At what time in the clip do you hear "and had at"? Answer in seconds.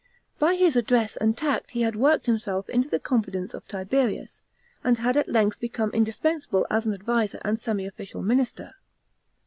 4.83-5.29